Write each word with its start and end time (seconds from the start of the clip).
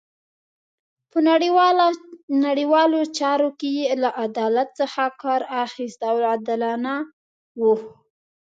په 1.11 1.17
نړیوالو 2.45 2.99
چارو 3.17 3.49
کې 3.59 3.69
یې 3.77 3.85
له 4.03 4.09
عدالت 4.25 4.69
څخه 4.79 5.03
کار 5.21 5.41
اخیست 5.65 5.99
او 6.09 6.15
عادلانه 6.29 6.93
وو. 7.59 7.73